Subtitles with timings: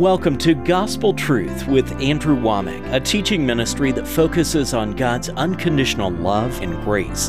[0.00, 6.10] Welcome to Gospel Truth with Andrew Wommack, a teaching ministry that focuses on God's unconditional
[6.10, 7.28] love and grace.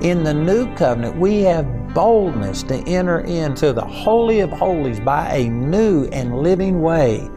[0.00, 5.30] In the new covenant, we have boldness to enter into the Holy of Holies by
[5.30, 7.28] a new and living way.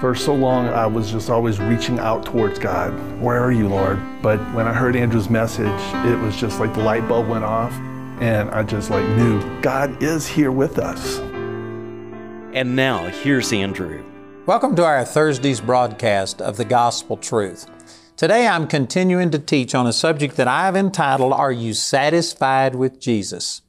[0.00, 2.92] For so long, I was just always reaching out towards God.
[3.20, 3.98] Where are you, Lord?
[4.22, 5.66] But when I heard Andrew's message,
[6.06, 7.72] it was just like the light bulb went off,
[8.20, 11.20] and I just like knew God is here with us.
[12.54, 14.02] And now, here's Andrew.
[14.46, 17.66] Welcome to our Thursday's broadcast of the Gospel Truth.
[18.16, 23.00] Today I'm continuing to teach on a subject that I've entitled, Are You Satisfied with
[23.00, 23.60] Jesus?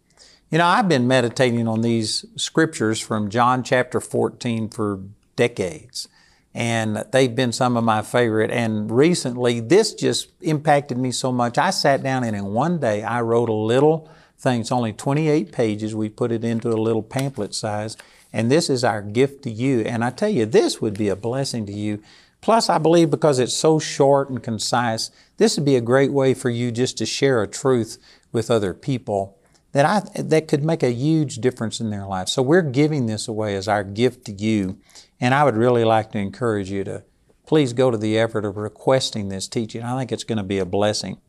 [0.49, 5.01] You know, I've been meditating on these scriptures from John chapter 14 for
[5.35, 6.07] decades,
[6.53, 8.49] and they've been some of my favorite.
[8.49, 11.57] And recently, this just impacted me so much.
[11.57, 14.61] I sat down and in one day I wrote a little thing.
[14.61, 15.93] It's only 28 pages.
[15.93, 17.97] We put it into a little pamphlet size
[18.31, 19.81] and this is our gift to you.
[19.81, 22.01] And I tell you, this would be a blessing to you.
[22.41, 26.33] Plus, I believe because it's so short and concise, this would be a great way
[26.33, 27.97] for you just to share a truth
[28.31, 29.37] with other people
[29.71, 32.27] that I that could make a huge difference in their life.
[32.27, 34.77] So we're giving this away as our gift to you.
[35.19, 37.03] And I would really like to encourage you to
[37.45, 39.83] please go to the effort of requesting this teaching.
[39.83, 41.19] I think it's going to be a blessing.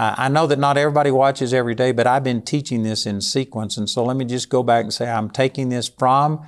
[0.00, 3.20] Uh, I know that not everybody watches every day, but I've been teaching this in
[3.20, 3.76] sequence.
[3.76, 6.40] And so let me just go back and say I'm taking this from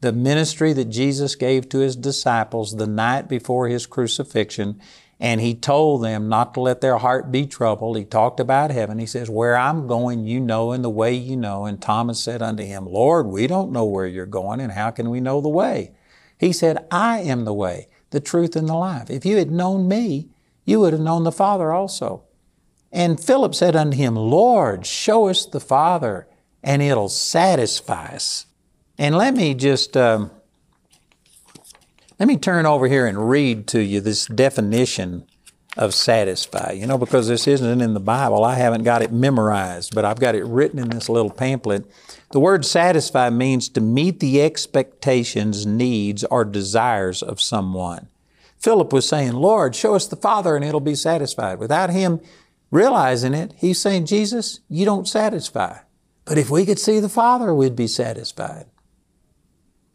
[0.00, 4.80] the ministry that Jesus gave to His disciples the night before His crucifixion.
[5.18, 7.96] And He told them not to let their heart be troubled.
[7.96, 9.00] He talked about heaven.
[9.00, 11.64] He says, Where I'm going, you know, and the way you know.
[11.64, 15.10] And Thomas said unto Him, Lord, we don't know where you're going, and how can
[15.10, 15.90] we know the way?
[16.38, 19.10] He said, I am the way, the truth, and the life.
[19.10, 20.28] If you had known me,
[20.64, 22.22] you would have known the Father also.
[22.92, 26.26] And Philip said unto him, Lord, show us the Father,
[26.62, 28.46] and it'll satisfy us.
[28.98, 30.30] And let me just um,
[32.18, 35.26] let me turn over here and read to you this definition
[35.76, 36.72] of satisfy.
[36.72, 40.20] You know, because this isn't in the Bible, I haven't got it memorized, but I've
[40.20, 41.90] got it written in this little pamphlet.
[42.32, 48.08] The word satisfy means to meet the expectations, needs, or desires of someone.
[48.58, 51.58] Philip was saying, Lord, show us the Father and it'll be satisfied.
[51.58, 52.20] Without Him,
[52.70, 55.78] realizing it, he's saying, Jesus, you don't satisfy.
[56.24, 58.66] But if we could see the Father, we'd be satisfied.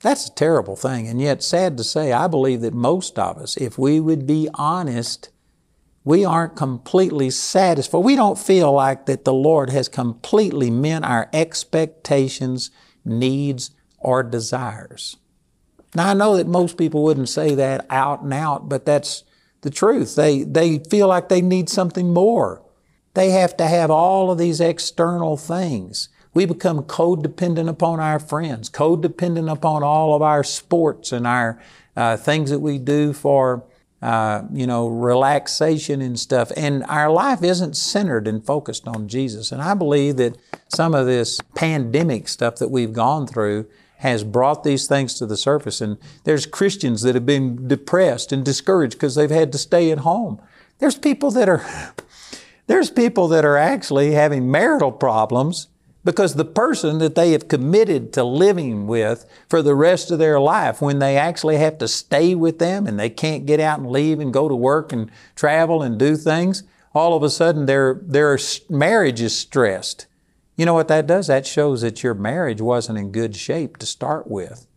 [0.01, 1.07] That's a terrible thing.
[1.07, 4.49] And yet, sad to say, I believe that most of us, if we would be
[4.53, 5.29] honest,
[6.03, 7.99] we aren't completely satisfied.
[7.99, 12.69] We don't feel like that the Lord has completely met our expectations,
[13.03, 15.17] needs, or desires.
[15.95, 19.23] Now, I know that most people wouldn't say that out and out, but that's
[19.61, 20.15] the truth.
[20.15, 22.61] They, they feel like they need something more.
[23.15, 26.09] They have to have all of these external things.
[26.33, 31.59] We become codependent upon our friends, codependent upon all of our sports and our
[31.95, 33.63] uh, things that we do for,
[34.01, 36.51] uh, you know, relaxation and stuff.
[36.57, 39.53] And our life isn't centered and focused on Jesus.
[39.53, 40.37] And I believe that
[40.67, 43.67] some of this pandemic stuff that we've gone through
[43.99, 45.79] has brought these things to the surface.
[45.79, 49.99] And there's Christians that have been depressed and discouraged because they've had to stay at
[49.99, 50.41] home.
[50.79, 51.65] There's people that are
[52.67, 55.67] there's people that are actually having marital problems
[56.03, 60.39] because the person that they have committed to living with for the rest of their
[60.39, 63.89] life, when they actually have to stay with them and they can't get out and
[63.89, 67.99] leave and go to work and travel and do things, all of a sudden their,
[68.03, 68.37] their
[68.69, 70.05] marriage is stressed.
[70.55, 71.27] You know what that does?
[71.27, 74.67] That shows that your marriage wasn't in good shape to start with.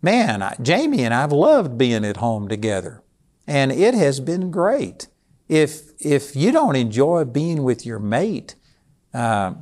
[0.00, 3.02] Man, I, Jamie and I've loved being at home together,
[3.46, 5.08] and it has been great
[5.48, 8.54] if if you don't enjoy being with your mate,
[9.14, 9.54] uh,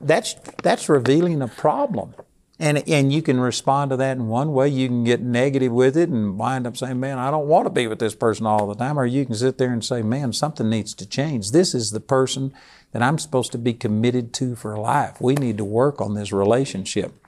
[0.00, 2.14] that's that's revealing a problem.
[2.60, 4.68] And, and you can respond to that in one way.
[4.68, 7.70] You can get negative with it and wind up saying, man, I don't want to
[7.70, 8.96] be with this person all the time.
[8.96, 11.50] Or you can sit there and say, man, something needs to change.
[11.50, 12.54] This is the person
[12.92, 15.20] that I'm supposed to be committed to for life.
[15.20, 17.23] We need to work on this relationship.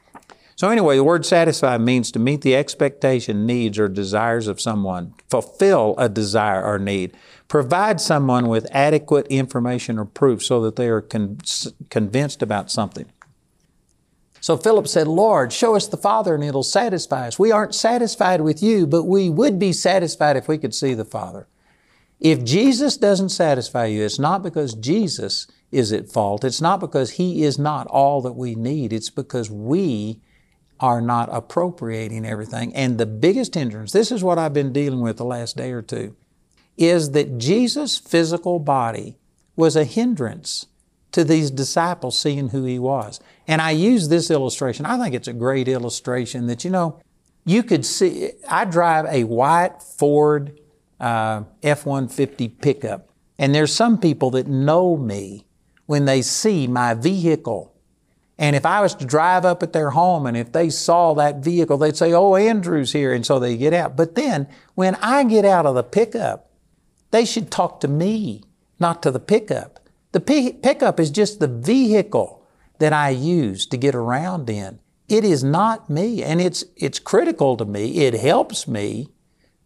[0.56, 5.12] So, anyway, the word satisfy means to meet the expectation, needs, or desires of someone,
[5.28, 7.14] fulfill a desire or need,
[7.47, 11.38] provide someone with adequate information or proof so that they are con-
[11.91, 13.04] convinced about something.
[14.41, 17.38] So Philip said, Lord, show us the Father and it'll satisfy us.
[17.38, 21.04] We aren't satisfied with you, but we would be satisfied if we could see the
[21.04, 21.48] Father.
[22.18, 26.44] If Jesus doesn't satisfy you, it's not because Jesus is at fault.
[26.44, 28.94] It's not because He is not all that we need.
[28.94, 30.20] It's because we
[30.80, 32.74] are not appropriating everything.
[32.74, 35.82] And the biggest hindrance, this is what I've been dealing with the last day or
[35.82, 36.16] two,
[36.76, 39.16] is that Jesus' physical body
[39.56, 40.66] was a hindrance
[41.12, 43.20] to these disciples seeing who he was.
[43.48, 44.84] And I use this illustration.
[44.84, 47.00] I think it's a great illustration that, you know,
[47.48, 50.58] You could see, I drive a white Ford
[50.98, 53.08] uh, F 150 pickup,
[53.38, 55.46] and there's some people that know me
[55.86, 57.72] when they see my vehicle.
[58.38, 61.42] And if I was to drive up at their home and if they saw that
[61.42, 63.12] vehicle, they'd say, Oh, Andrew's here.
[63.12, 63.97] And so they get out.
[63.97, 66.50] But then when I get out of the pickup,
[67.10, 68.42] they should talk to me,
[68.78, 69.80] not to the pickup.
[70.12, 72.42] The pickup is just the vehicle
[72.78, 74.80] that I use to get around in.
[75.09, 76.22] It is not me.
[76.22, 77.98] And it's, it's critical to me.
[77.98, 79.09] It helps me.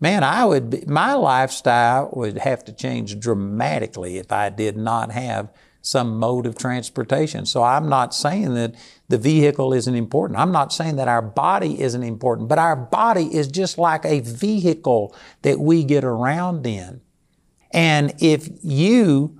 [0.01, 5.13] Man, I would, be, my lifestyle would have to change dramatically if I did not
[5.13, 5.51] have
[5.83, 7.47] some mode of transportation.
[7.47, 8.75] So I'm not saying that
[9.09, 10.39] the vehicle isn't important.
[10.39, 14.21] I'm not saying that our body isn't important, but our body is just like a
[14.21, 17.01] vehicle that we get around in.
[17.73, 19.39] And if you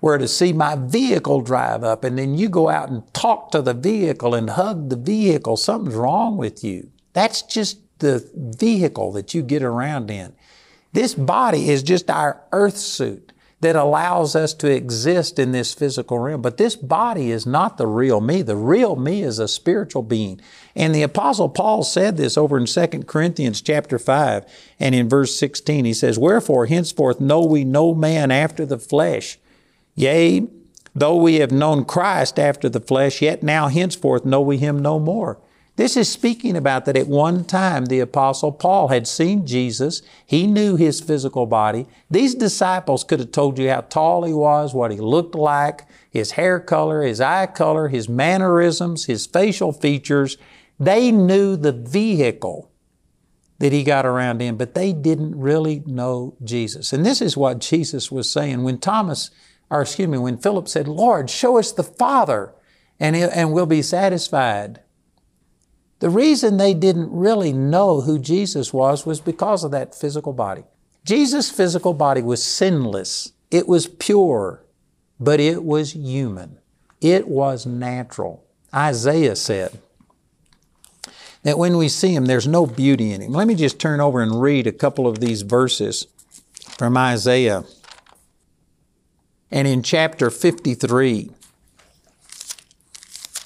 [0.00, 3.60] were to see my vehicle drive up and then you go out and talk to
[3.60, 6.90] the vehicle and hug the vehicle, something's wrong with you.
[7.12, 10.34] That's just the vehicle that you get around in.
[10.92, 16.18] This body is just our earth suit that allows us to exist in this physical
[16.18, 16.40] realm.
[16.40, 18.40] But this body is not the real me.
[18.40, 20.40] The real me is a spiritual being.
[20.74, 24.46] And the apostle Paul said this over in 2 Corinthians chapter 5
[24.78, 25.84] and in verse 16.
[25.84, 29.38] He says, Wherefore henceforth know we no man after the flesh.
[29.94, 30.46] Yea,
[30.94, 34.98] though we have known Christ after the flesh, yet now henceforth know we him no
[34.98, 35.38] more.
[35.80, 40.02] This is speaking about that at one time the Apostle Paul had seen Jesus.
[40.26, 41.86] He knew his physical body.
[42.10, 46.32] These disciples could have told you how tall he was, what he looked like, his
[46.32, 50.36] hair color, his eye color, his mannerisms, his facial features.
[50.78, 52.70] They knew the vehicle
[53.58, 56.92] that he got around in, but they didn't really know Jesus.
[56.92, 59.30] And this is what Jesus was saying when Thomas,
[59.70, 62.52] or excuse me, when Philip said, Lord, show us the Father
[62.98, 64.80] and, and we'll be satisfied.
[66.00, 70.64] The reason they didn't really know who Jesus was was because of that physical body.
[71.04, 73.32] Jesus' physical body was sinless.
[73.50, 74.64] It was pure,
[75.18, 76.58] but it was human.
[77.00, 78.44] It was natural.
[78.74, 79.78] Isaiah said
[81.42, 83.32] that when we see him, there's no beauty in him.
[83.32, 86.06] Let me just turn over and read a couple of these verses
[86.78, 87.64] from Isaiah.
[89.50, 91.30] And in chapter 53,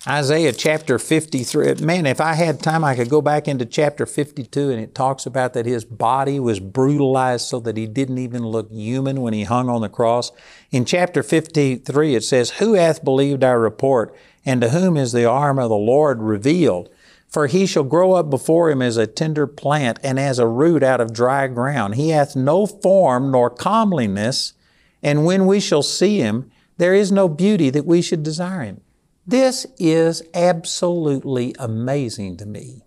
[0.07, 1.77] Isaiah chapter 53.
[1.77, 5.25] Man, if I had time, I could go back into chapter 52 and it talks
[5.25, 9.45] about that his body was brutalized so that he didn't even look human when he
[9.45, 10.31] hung on the cross.
[10.71, 14.15] In chapter 53, it says, Who hath believed our report,
[14.45, 16.91] and to whom is the arm of the Lord revealed?
[17.27, 20.83] For he shall grow up before him as a tender plant and as a root
[20.83, 21.95] out of dry ground.
[21.95, 24.53] He hath no form nor comeliness,
[25.03, 28.83] and when we shall see him, there is no beauty that we should desire him.
[29.27, 32.83] This is absolutely amazing to me.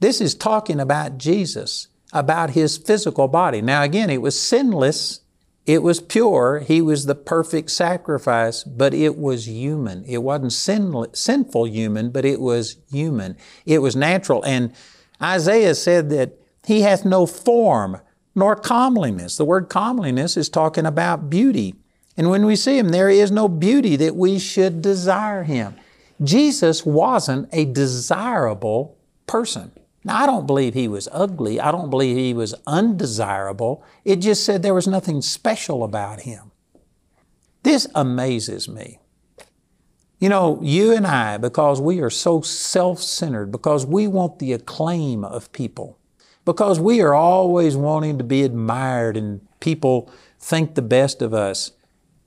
[0.00, 3.60] This is talking about Jesus, about His physical body.
[3.60, 5.20] Now again, it was sinless,
[5.66, 10.04] it was pure, He was the perfect sacrifice, but it was human.
[10.04, 13.36] It wasn't sin, sinful human, but it was human.
[13.66, 14.44] It was natural.
[14.44, 14.72] And
[15.20, 18.00] Isaiah said that He hath no form
[18.36, 19.36] nor comeliness.
[19.36, 21.74] The word comeliness is talking about beauty.
[22.18, 25.76] And when we see Him, there is no beauty that we should desire Him.
[26.22, 28.98] Jesus wasn't a desirable
[29.28, 29.70] person.
[30.02, 31.60] Now, I don't believe He was ugly.
[31.60, 33.84] I don't believe He was undesirable.
[34.04, 36.50] It just said there was nothing special about Him.
[37.62, 38.98] This amazes me.
[40.18, 44.52] You know, you and I, because we are so self centered, because we want the
[44.52, 45.98] acclaim of people,
[46.44, 50.10] because we are always wanting to be admired and people
[50.40, 51.70] think the best of us,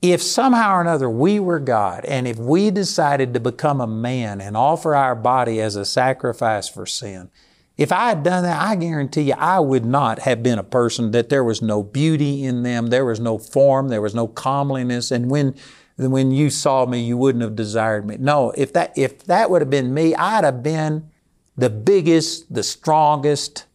[0.01, 4.41] if somehow or another we were God and if we decided to become a man
[4.41, 7.29] and offer our body as a sacrifice for sin,
[7.77, 11.11] if I had done that, I guarantee you I would not have been a person
[11.11, 15.11] that there was no beauty in them, there was no form, there was no comeliness,
[15.11, 15.55] and when
[15.97, 18.17] when you saw me, you wouldn't have desired me.
[18.19, 21.09] No, if that if that would have been me, I'd have been
[21.55, 23.65] the biggest, the strongest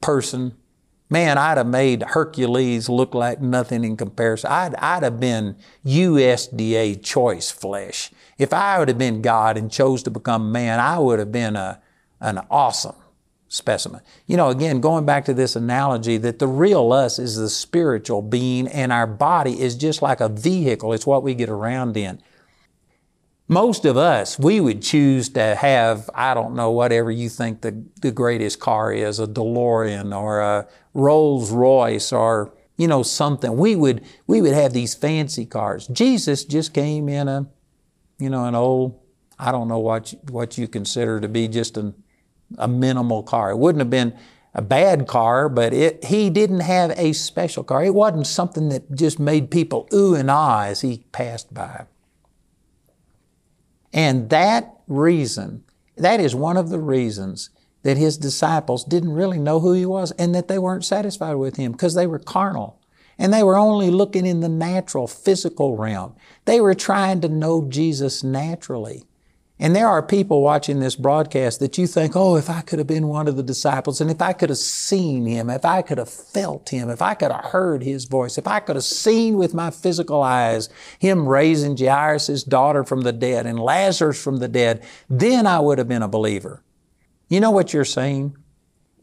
[0.00, 0.54] person
[1.12, 4.50] man, I'd have made Hercules look like nothing in comparison.
[4.50, 8.10] I'd, I'd have been USDA choice flesh.
[8.38, 11.54] If I would have been God and chose to become man, I would have been
[11.54, 11.80] a,
[12.20, 12.96] an awesome
[13.48, 14.00] specimen.
[14.26, 18.22] You know, again, going back to this analogy that the real us is the spiritual
[18.22, 20.94] being and our body is just like a vehicle.
[20.94, 22.22] It's what we get around in.
[23.52, 27.84] Most of us, we would choose to have, I don't know, whatever you think the,
[28.00, 33.54] the greatest car is, a DeLorean or a Rolls Royce or, you know, something.
[33.58, 35.86] We would, we would have these fancy cars.
[35.88, 37.46] Jesus just came in a,
[38.18, 38.98] you know, an old,
[39.38, 41.92] I don't know what you, what you consider to be just an,
[42.56, 43.50] a minimal car.
[43.50, 44.16] It wouldn't have been
[44.54, 47.84] a bad car, but it, he didn't have a special car.
[47.84, 51.84] It wasn't something that just made people ooh and ah as he passed by.
[53.92, 55.64] And that reason,
[55.96, 57.50] that is one of the reasons
[57.82, 61.56] that his disciples didn't really know who he was and that they weren't satisfied with
[61.56, 62.80] him because they were carnal.
[63.18, 66.14] And they were only looking in the natural, physical realm.
[66.44, 69.04] They were trying to know Jesus naturally.
[69.62, 72.88] And there are people watching this broadcast that you think, oh, if I could have
[72.88, 75.98] been one of the disciples, and if I could have seen him, if I could
[75.98, 79.36] have felt him, if I could have heard his voice, if I could have seen
[79.36, 84.48] with my physical eyes him raising Jairus' daughter from the dead and Lazarus from the
[84.48, 86.64] dead, then I would have been a believer.
[87.28, 88.36] You know what you're saying?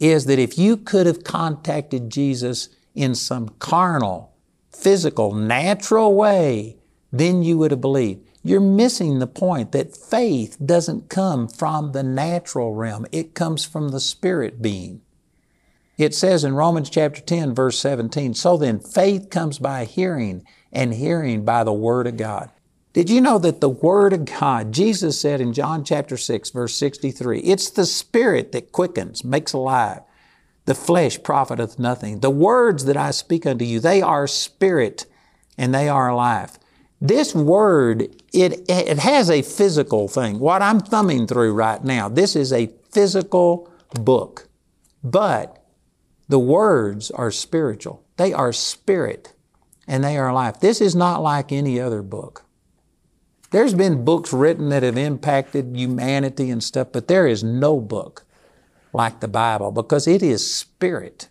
[0.01, 4.35] Is that if you could have contacted Jesus in some carnal,
[4.73, 6.75] physical, natural way,
[7.13, 8.28] then you would have believed.
[8.41, 13.05] You're missing the point that faith doesn't come from the natural realm.
[13.11, 15.01] It comes from the spirit being.
[15.97, 20.93] It says in Romans chapter 10 verse 17, so then faith comes by hearing and
[20.93, 22.49] hearing by the Word of God.
[22.93, 26.75] Did you know that the Word of God, Jesus said in John chapter 6 verse
[26.77, 30.01] 63, it's the Spirit that quickens, makes alive.
[30.63, 32.21] The flesh profiteth nothing.
[32.21, 35.05] The words that I speak unto you, they are spirit
[35.57, 36.59] and they are life.
[37.01, 38.01] This word,
[38.33, 40.39] it, it has a physical thing.
[40.39, 44.47] What I'm thumbing through right now, this is a physical book.
[45.03, 45.63] But
[46.27, 48.03] the words are spiritual.
[48.17, 49.33] They are spirit
[49.87, 50.59] and they are life.
[50.59, 52.43] This is not like any other book.
[53.51, 58.25] There's been books written that have impacted humanity and stuff, but there is no book
[58.93, 61.29] like the Bible because it is spirit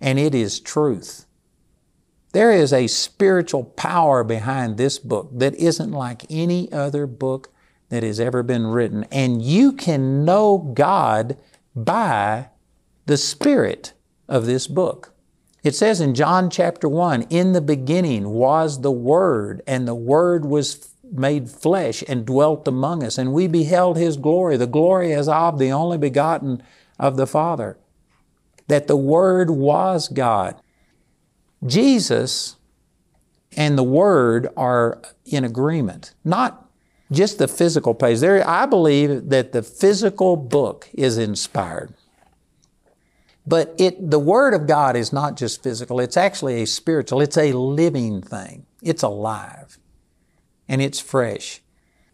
[0.00, 1.26] and it is truth.
[2.32, 7.50] There is a spiritual power behind this book that isn't like any other book
[7.88, 9.04] that has ever been written.
[9.10, 11.38] And you can know God
[11.74, 12.48] by
[13.06, 13.94] the Spirit
[14.28, 15.14] of this book.
[15.64, 20.44] It says in John chapter 1, in the beginning was the Word, and the Word
[20.44, 25.28] was made flesh and dwelt among us, and we beheld His glory, the glory as
[25.28, 26.62] of the only begotten
[26.98, 27.78] of the Father.
[28.68, 30.60] That the Word was God.
[31.66, 32.56] Jesus
[33.56, 36.68] and the Word are in agreement, not
[37.10, 38.20] just the physical page.
[38.20, 41.94] There, I believe that the physical book is inspired.
[43.46, 47.38] But it, the Word of God is not just physical, it's actually a spiritual, it's
[47.38, 48.66] a living thing.
[48.82, 49.78] It's alive
[50.68, 51.62] and it's fresh.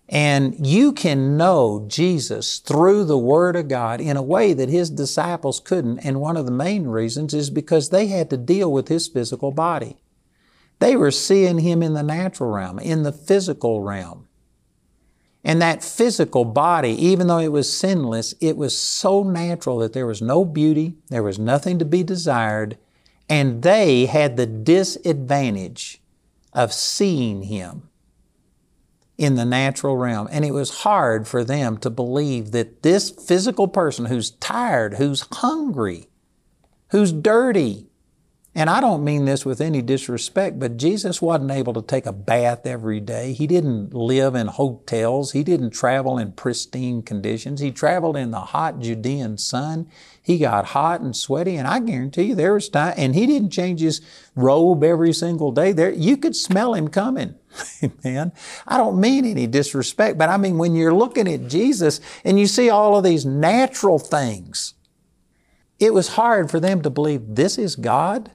[0.08, 4.90] And you can know Jesus through the Word of God in a way that His
[4.90, 6.00] disciples couldn't.
[6.00, 9.50] And one of the main reasons is because they had to deal with His physical
[9.50, 9.96] body.
[10.78, 14.28] They were seeing Him in the natural realm, in the physical realm.
[15.42, 20.06] And that physical body, even though it was sinless, it was so natural that there
[20.06, 22.78] was no beauty, there was nothing to be desired,
[23.28, 26.02] and they had the disadvantage
[26.52, 27.88] of seeing Him
[29.16, 30.28] in the natural realm.
[30.30, 35.26] And it was hard for them to believe that this physical person who's tired, who's
[35.33, 36.09] hungry,
[36.90, 37.88] who's dirty,
[38.56, 42.12] and I don't mean this with any disrespect, but Jesus wasn't able to take a
[42.12, 43.33] bath every day.
[43.33, 45.33] He didn't live in hotels.
[45.33, 47.61] He didn't travel in pristine conditions.
[47.61, 49.88] He traveled in the hot Judean sun.
[50.23, 53.50] He got hot and sweaty, and I guarantee you there was time, and he didn't
[53.50, 54.00] change his
[54.37, 55.73] robe every single day.
[55.73, 57.35] There, you could smell him coming.
[57.82, 58.32] Amen.
[58.66, 62.46] I don't mean any disrespect, but I mean when you're looking at Jesus and you
[62.46, 64.75] see all of these natural things,
[65.78, 68.30] it was hard for them to believe this is God.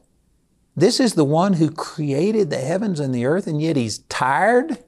[0.75, 4.83] This is the one who created the heavens and the earth, and yet he's tired.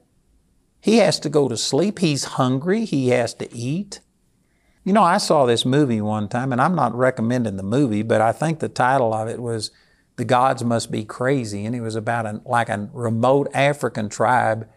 [0.80, 1.98] He has to go to sleep.
[1.98, 2.84] He's hungry.
[2.84, 4.00] He has to eat.
[4.84, 8.20] You know, I saw this movie one time, and I'm not recommending the movie, but
[8.20, 9.70] I think the title of it was
[10.16, 14.68] The Gods Must Be Crazy, and it was about a, like a remote African tribe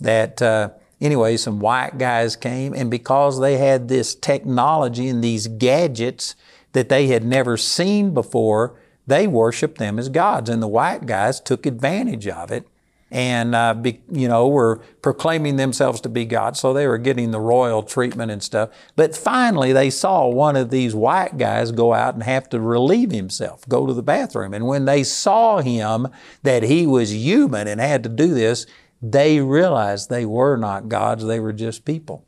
[0.00, 5.46] that, uh, anyway, some white guys came, and because they had this technology and these
[5.46, 6.34] gadgets
[6.72, 10.50] that they had never seen before, they worshiped them as gods.
[10.50, 12.66] And the white guys took advantage of it
[13.10, 16.60] and, uh, be, you know, were proclaiming themselves to be gods.
[16.60, 18.70] So they were getting the royal treatment and stuff.
[18.96, 23.10] But finally, they saw one of these white guys go out and have to relieve
[23.10, 24.52] himself, go to the bathroom.
[24.52, 26.08] And when they saw him,
[26.42, 28.66] that he was human and had to do this,
[29.00, 32.24] they realized they were not gods, they were just people.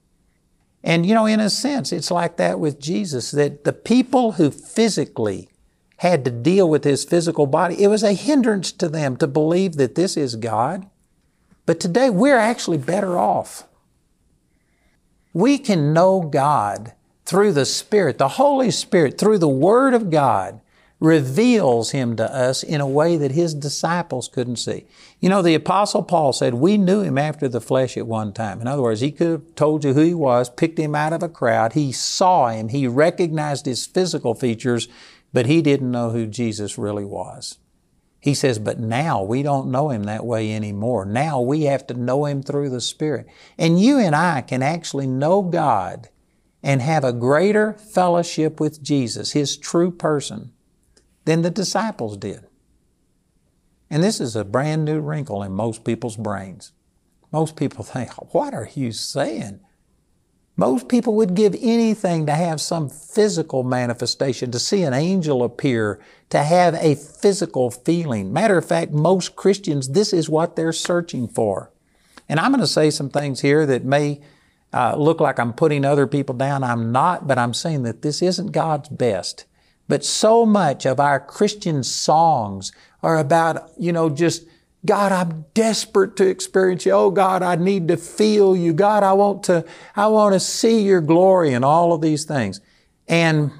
[0.83, 4.51] And you know, in a sense, it's like that with Jesus, that the people who
[4.51, 5.50] physically
[6.01, 9.75] had to deal with his physical body, it was a hindrance to them to believe
[9.75, 10.89] that this is God.
[11.67, 13.65] But today we're actually better off.
[15.35, 16.95] We can know God
[17.27, 18.17] through the Spirit.
[18.17, 20.63] The Holy Spirit, through the Word of God,
[21.01, 24.87] reveals Him to us in a way that His disciples couldn't see.
[25.21, 28.63] You know, the Apostle Paul said, We knew Him after the flesh at one time.
[28.63, 31.23] In other words, He could have told you who He was, picked Him out of
[31.23, 31.75] a crowd.
[31.75, 34.89] He saw Him, He recognized His physical features,
[35.33, 37.59] but He didn't know who Jesus really was.
[38.21, 41.07] He says, but now we don't know Him that way anymore.
[41.07, 43.27] Now we have to know Him through the Spirit.
[43.59, 46.11] And you and I can actually know God
[46.63, 50.53] and have a greater fellowship with Jesus, His true person,
[51.25, 52.47] than the disciples did.
[53.89, 56.73] And this is a brand new wrinkle in most people's brains.
[57.33, 59.61] Most people think, what are you saying?
[60.61, 65.99] Most people would give anything to have some physical manifestation, to see an angel appear,
[66.29, 68.31] to have a physical feeling.
[68.31, 71.71] Matter of fact, most Christians, this is what they're searching for.
[72.29, 74.21] And I'm going to say some things here that may
[74.71, 76.63] uh, look like I'm putting other people down.
[76.63, 79.47] I'm not, but I'm saying that this isn't God's best.
[79.89, 82.71] But so much of our Christian songs
[83.03, 84.45] are about, you know, just,
[84.85, 86.93] God, I'm desperate to experience you.
[86.93, 88.73] Oh God, I need to feel you.
[88.73, 92.61] God, I want to, I want to see your glory and all of these things.
[93.07, 93.53] And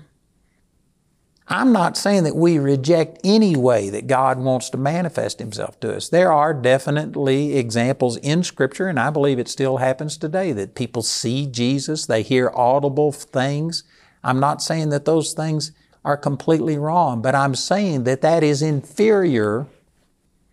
[1.53, 5.97] I'm not saying that we reject any way that God wants to manifest Himself to
[5.97, 6.09] us.
[6.09, 11.03] There are definitely examples in Scripture, and I believe it still happens today, that people
[11.03, 13.83] see Jesus, they hear audible things.
[14.23, 15.73] I'm not saying that those things
[16.05, 19.67] are completely wrong, but I'm saying that that is inferior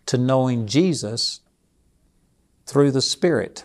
[0.08, 1.40] to knowing Jesus
[2.66, 3.64] through the Spirit.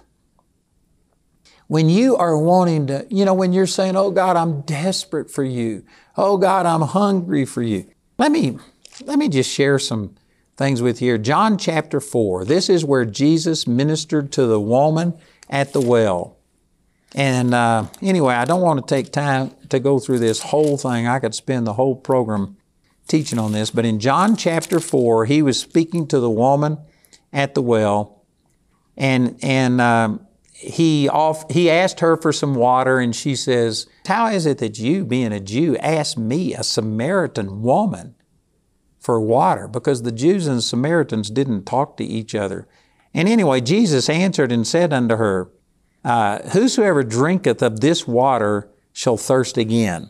[1.67, 5.43] When you are wanting to, you know, when you're saying, Oh God, I'm desperate for
[5.43, 5.83] you.
[6.17, 7.87] Oh God, I'm hungry for you.
[8.17, 8.59] Let me,
[9.05, 10.15] let me just share some
[10.57, 11.17] things with you here.
[11.17, 12.45] John chapter 4.
[12.45, 15.13] This is where Jesus ministered to the woman
[15.49, 16.37] at the well.
[17.15, 21.07] And uh, anyway, I don't want to take time to go through this whole thing.
[21.07, 22.57] I could spend the whole program
[23.07, 23.69] teaching on this.
[23.71, 26.77] But in John chapter 4, he was speaking to the woman
[27.31, 28.23] at the well.
[28.95, 34.27] And, and um, he, off, he asked her for some water, and she says, How
[34.27, 38.15] is it that you, being a Jew, ask me, a Samaritan woman,
[38.99, 39.67] for water?
[39.67, 42.67] Because the Jews and Samaritans didn't talk to each other.
[43.13, 45.51] And anyway, Jesus answered and said unto her,
[46.03, 50.09] uh, whosoever drinketh of this water shall thirst again.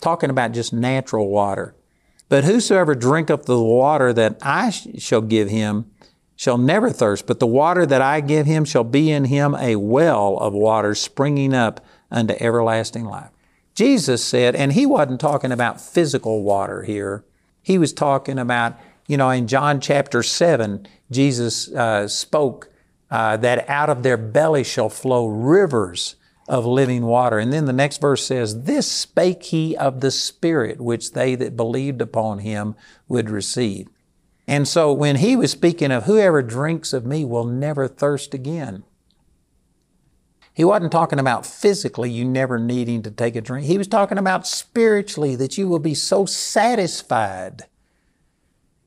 [0.00, 1.74] Talking about just natural water.
[2.28, 5.90] But whosoever drinketh the water that I shall give him
[6.36, 9.76] shall never thirst, but the water that I give him shall be in him a
[9.76, 13.30] well of water springing up unto everlasting life.
[13.74, 17.24] Jesus said, and he wasn't talking about physical water here.
[17.62, 22.68] He was talking about, you know, in John chapter 7, Jesus uh, spoke
[23.10, 26.16] uh, that out of their belly shall flow rivers
[26.48, 27.38] of living water.
[27.38, 31.56] And then the next verse says, This spake he of the Spirit, which they that
[31.56, 32.74] believed upon him
[33.08, 33.88] would receive.
[34.46, 38.84] And so when he was speaking of whoever drinks of me will never thirst again,
[40.52, 43.66] he wasn't talking about physically you never needing to take a drink.
[43.66, 47.64] He was talking about spiritually that you will be so satisfied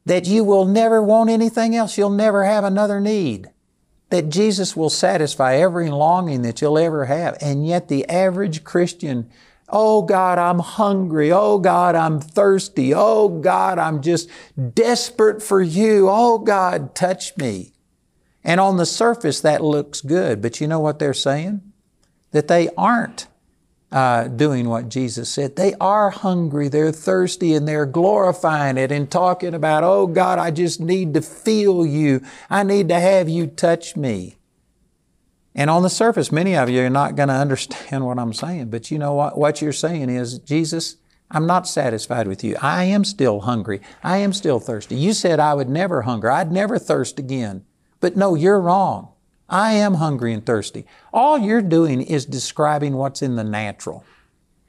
[0.05, 1.97] that you will never want anything else.
[1.97, 3.49] You'll never have another need
[4.09, 7.37] that Jesus will satisfy every longing that you'll ever have.
[7.41, 9.29] And yet the average Christian,
[9.67, 11.31] oh God, I'm hungry.
[11.31, 12.93] Oh God, I'm thirsty.
[12.93, 14.29] Oh God, I'm just
[14.73, 16.07] desperate for you.
[16.09, 17.73] Oh God, touch me.
[18.43, 20.41] And on the surface, that looks good.
[20.41, 21.61] But you know what they're saying?
[22.31, 23.27] That they aren't
[23.91, 25.55] uh, doing what Jesus said.
[25.55, 30.51] They are hungry, they're thirsty, and they're glorifying it and talking about, oh God, I
[30.51, 32.21] just need to feel you.
[32.49, 34.37] I need to have you touch me.
[35.55, 38.69] And on the surface, many of you are not going to understand what I'm saying,
[38.69, 39.37] but you know what?
[39.37, 40.97] What you're saying is, Jesus,
[41.31, 42.55] I'm not satisfied with you.
[42.61, 43.81] I am still hungry.
[44.03, 44.95] I am still thirsty.
[44.95, 46.29] You said I would never hunger.
[46.29, 47.65] I'd never thirst again.
[47.99, 49.13] But no, you're wrong.
[49.49, 50.85] I am hungry and thirsty.
[51.13, 54.03] All you're doing is describing what's in the natural.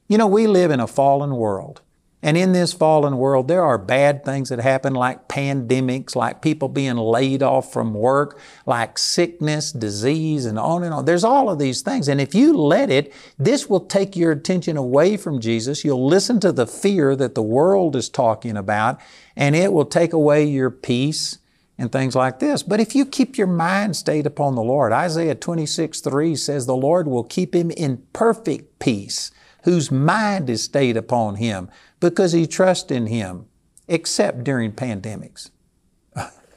[0.07, 1.81] You know, we live in a fallen world.
[2.21, 6.67] And in this fallen world, there are bad things that happen like pandemics, like people
[6.67, 11.05] being laid off from work, like sickness, disease, and on and on.
[11.05, 12.09] There's all of these things.
[12.09, 15.85] And if you let it, this will take your attention away from Jesus.
[15.85, 18.99] You'll listen to the fear that the world is talking about,
[19.37, 21.37] and it will take away your peace
[21.79, 22.61] and things like this.
[22.61, 26.75] But if you keep your mind stayed upon the Lord, Isaiah 26, 3 says, The
[26.75, 29.31] Lord will keep him in perfect peace,
[29.63, 31.69] whose mind is stayed upon him,
[32.01, 33.45] because he trusts in him,
[33.87, 35.51] except during pandemics.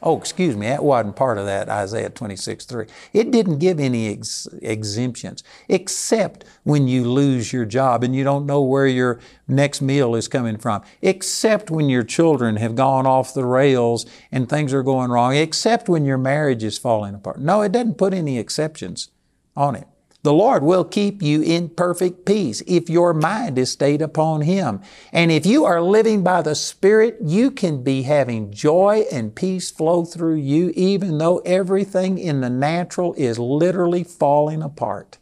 [0.05, 2.87] Oh, excuse me, that wasn't part of that Isaiah 26 3.
[3.13, 8.45] It didn't give any ex- exemptions, except when you lose your job and you don't
[8.45, 13.33] know where your next meal is coming from, except when your children have gone off
[13.33, 17.39] the rails and things are going wrong, except when your marriage is falling apart.
[17.39, 19.11] No, it doesn't put any exceptions
[19.57, 19.87] on it.
[20.25, 24.81] The Lord will keep you in perfect peace if your mind is stayed upon Him.
[25.13, 29.73] And if you are living by the Spirit, you can be having joy and peace
[29.73, 35.19] flow through you, even though everything in the natural is literally falling apart.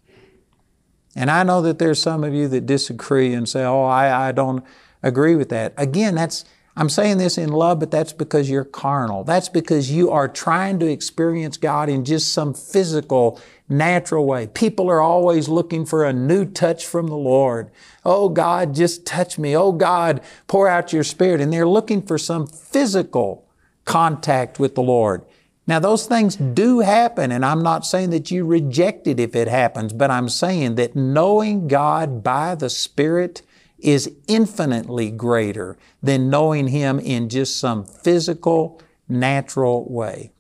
[1.17, 4.33] And I know that there's some of you that disagree and say, oh, I, I
[4.33, 4.63] don't
[5.03, 5.73] agree with that.
[5.79, 6.45] Again, that's,
[6.77, 9.25] I'm saying this in love, but that's because you're carnal.
[9.25, 14.47] That's because you are trying to experience God in just some physical natural way.
[14.47, 17.71] People are always looking for a new touch from the Lord.
[18.05, 19.57] Oh God, just touch me.
[19.57, 21.41] Oh God, pour out your Spirit.
[21.41, 23.49] And they're looking for some physical
[23.85, 25.25] contact with the Lord.
[25.67, 29.47] Now, those things do happen, and I'm not saying that you reject it if it
[29.47, 33.43] happens, but I'm saying that knowing God by the Spirit
[33.83, 40.33] is infinitely greater than knowing Him in just some physical, natural way.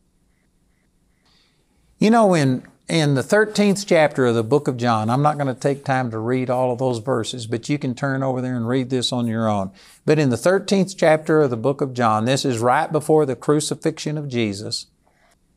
[1.98, 5.55] You know, when in the 13th chapter of the book of John, I'm not going
[5.55, 8.57] to take time to read all of those verses, but you can turn over there
[8.57, 9.70] and read this on your own.
[10.05, 13.37] But in the 13th chapter of the book of John, this is right before the
[13.37, 14.87] crucifixion of Jesus,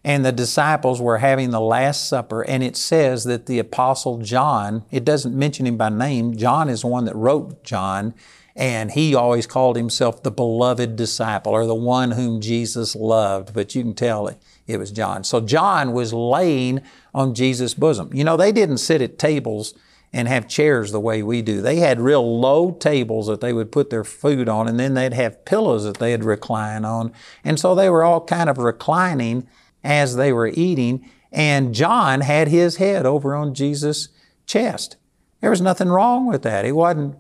[0.04, 4.84] and the disciples were having the Last Supper, and it says that the Apostle John,
[4.92, 8.14] it doesn't mention him by name, John is the one that wrote John,
[8.56, 13.74] and he always called himself the beloved disciple or the one whom Jesus loved, but
[13.74, 14.38] you can tell it,
[14.68, 15.24] it was John.
[15.24, 16.82] So John was laying
[17.14, 18.14] on Jesus' bosom.
[18.14, 19.74] You know, they didn't sit at tables
[20.16, 21.62] and have chairs the way we do.
[21.62, 25.14] They had real low tables that they would put their food on, and then they'd
[25.14, 27.12] have pillows that they'd recline on.
[27.44, 29.48] And so they were all kind of reclining
[29.84, 34.10] as they were eating, and John had his head over on Jesus'
[34.46, 34.98] chest.
[35.42, 36.64] There was nothing wrong with that.
[36.64, 37.18] It wasn't,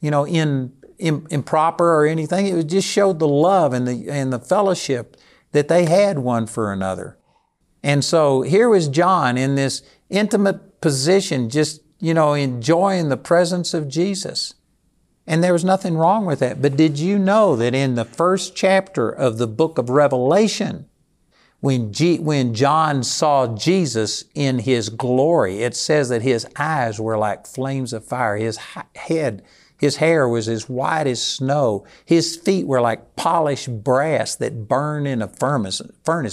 [0.00, 2.46] you know, in, in, improper or anything.
[2.46, 5.16] It just showed the love and the, and the fellowship
[5.52, 7.18] that they had one for another.
[7.82, 13.74] And so here was John in this intimate position, just, you know, enjoying the presence
[13.74, 14.54] of Jesus.
[15.26, 16.62] And there was nothing wrong with that.
[16.62, 20.88] But did you know that in the first chapter of the book of Revelation,
[21.66, 27.18] when, G- when John saw Jesus in his glory, it says that his eyes were
[27.18, 28.36] like flames of fire.
[28.36, 28.56] His
[28.94, 29.42] head
[29.76, 31.84] his hair was as white as snow.
[32.04, 35.80] His feet were like polished brass that burned in a furnace.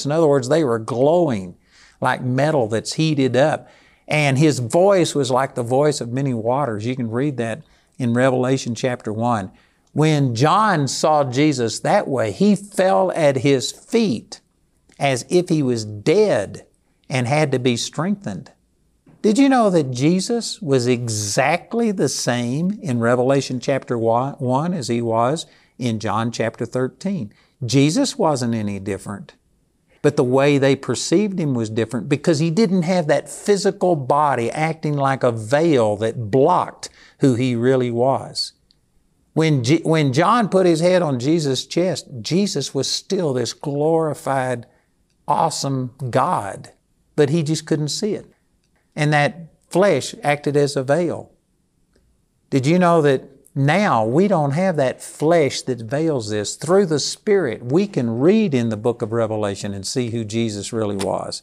[0.06, 1.58] In other words, they were glowing
[2.00, 3.68] like metal that's heated up.
[4.08, 6.86] And his voice was like the voice of many waters.
[6.86, 7.64] You can read that
[7.98, 9.52] in Revelation chapter 1.
[9.94, 14.42] When John saw Jesus that way, he fell at his feet
[15.00, 16.66] as if he was dead
[17.10, 18.52] and had to be strengthened.
[19.22, 25.02] Did you know that Jesus was exactly the same in Revelation chapter 1 as he
[25.02, 25.46] was
[25.78, 27.34] in John chapter 13?
[27.66, 29.36] Jesus wasn't any different.
[30.02, 34.52] But the way they perceived him was different because he didn't have that physical body
[34.52, 38.52] acting like a veil that blocked who he really was.
[39.32, 44.66] When, G- when John put his head on Jesus' chest, Jesus was still this glorified,
[45.28, 46.72] awesome God,
[47.16, 48.34] but he just couldn't see it
[48.96, 51.32] and that flesh acted as a veil.
[52.50, 53.24] Did you know that
[53.56, 56.56] now we don't have that flesh that veils this?
[56.56, 60.72] Through the Spirit, we can read in the book of Revelation and see who Jesus
[60.72, 61.42] really was.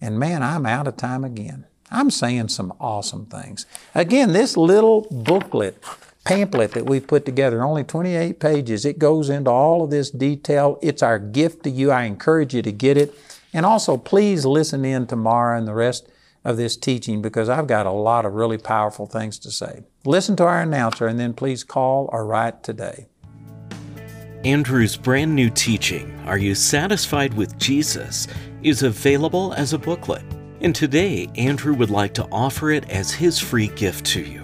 [0.00, 1.66] And man, I'm out of time again.
[1.90, 3.66] I'm saying some awesome things.
[3.94, 5.82] Again, this little booklet,
[6.24, 10.78] pamphlet that we've put together, only 28 pages, it goes into all of this detail.
[10.82, 11.90] It's our gift to you.
[11.90, 13.14] I encourage you to get it.
[13.52, 16.08] And also, please listen in tomorrow and the rest
[16.44, 19.82] of this teaching because I've got a lot of really powerful things to say.
[20.04, 23.06] Listen to our announcer and then please call or write today.
[24.44, 28.26] Andrew's brand new teaching, Are You Satisfied with Jesus?
[28.62, 30.24] is available as a booklet.
[30.60, 34.41] And today, Andrew would like to offer it as his free gift to you.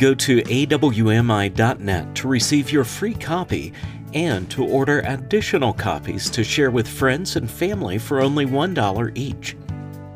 [0.00, 3.74] Go to awmi.net to receive your free copy
[4.14, 9.58] and to order additional copies to share with friends and family for only $1 each.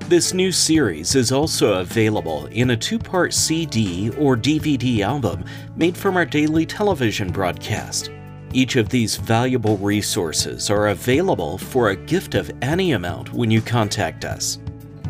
[0.09, 5.45] This new series is also available in a two part CD or DVD album
[5.77, 8.11] made from our daily television broadcast.
[8.55, 13.61] Each of these valuable resources are available for a gift of any amount when you
[13.61, 14.59] contact us.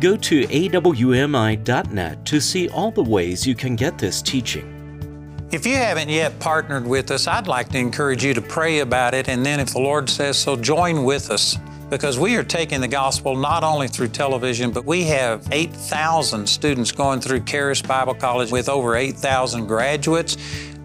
[0.01, 4.71] Go to awmi.net to see all the ways you can get this teaching.
[5.53, 9.15] If you haven't yet partnered with us, I'd like to encourage you to pray about
[9.15, 11.57] it, and then if the Lord says so, join with us
[11.91, 16.91] because we are taking the gospel not only through television, but we have 8,000 students
[16.91, 20.37] going through Charis Bible College with over 8,000 graduates.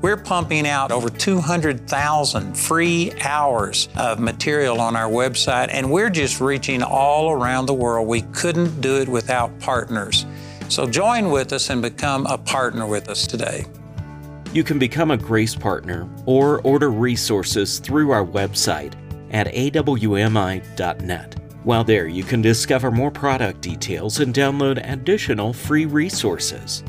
[0.02, 6.40] We're pumping out over 200,000 free hours of material on our website, and we're just
[6.40, 8.08] reaching all around the world.
[8.08, 10.26] We couldn't do it without partners.
[10.70, 13.66] So join with us and become a partner with us today.
[14.54, 18.94] You can become a Grace Partner or order resources through our website
[19.32, 21.36] at awmi.net.
[21.64, 26.84] While there, you can discover more product details and download additional free resources.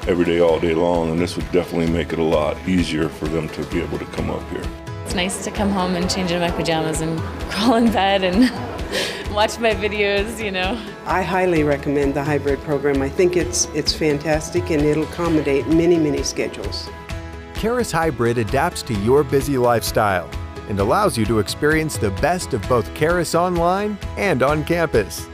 [0.09, 3.27] every day, all day long, and this would definitely make it a lot easier for
[3.27, 4.63] them to be able to come up here.
[5.05, 7.19] It's nice to come home and change into my pajamas and
[7.51, 8.49] crawl in bed and
[9.31, 10.83] watch my videos, you know.
[11.05, 13.03] I highly recommend the hybrid program.
[13.03, 16.89] I think it's it's fantastic and it'll accommodate many, many schedules.
[17.53, 20.27] Charis Hybrid adapts to your busy lifestyle
[20.69, 25.27] and allows you to experience the best of both Charis online and on campus.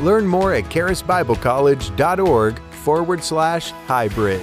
[0.00, 4.42] Learn more at charisbiblecollege.org forward slash hybrid.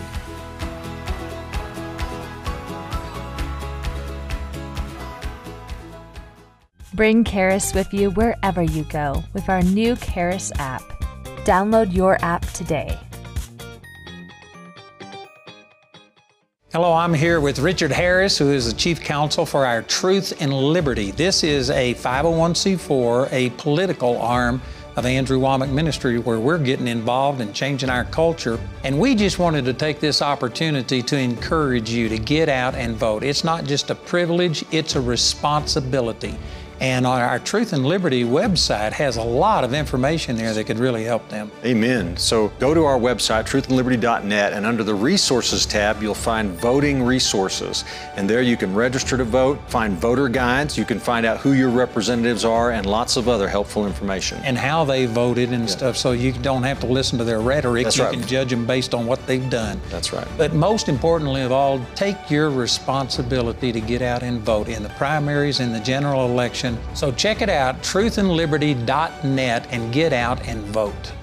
[6.93, 10.83] Bring Charis with you wherever you go with our new Charis app.
[11.43, 12.95] Download your app today.
[16.71, 20.53] Hello, I'm here with Richard Harris, who is the Chief Counsel for our Truth and
[20.53, 21.09] Liberty.
[21.09, 24.61] This is a 501c4, a political arm
[24.95, 28.59] of Andrew Wommack Ministry where we're getting involved and changing our culture.
[28.83, 32.95] And we just wanted to take this opportunity to encourage you to get out and
[32.95, 33.23] vote.
[33.23, 36.35] It's not just a privilege, it's a responsibility.
[36.79, 41.03] And our Truth and Liberty website has a lot of information there that could really
[41.03, 41.51] help them.
[41.63, 42.17] Amen.
[42.17, 47.85] So go to our website, truthandliberty.net, and under the Resources tab, you'll find voting resources.
[48.15, 51.53] And there you can register to vote, find voter guides, you can find out who
[51.53, 54.39] your representatives are, and lots of other helpful information.
[54.43, 55.75] And how they voted and yeah.
[55.75, 57.85] stuff, so you don't have to listen to their rhetoric.
[57.85, 58.13] That's you right.
[58.13, 59.79] can judge them based on what they've done.
[59.89, 60.27] That's right.
[60.37, 64.89] But most importantly of all, take your responsibility to get out and vote in the
[64.89, 66.27] primaries, in the general
[66.65, 71.13] election so check it out, truthandliberty.net, and get out and vote.